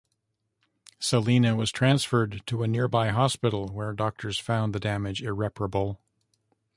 [0.99, 6.01] Selena was transferred to a nearby hospital, where doctors found the damage irreparable.